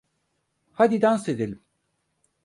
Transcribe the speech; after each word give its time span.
Hadi 0.73 0.97
dans 1.01 1.27
edelim. 1.29 1.61